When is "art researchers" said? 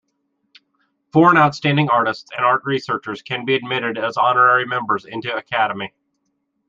2.43-3.21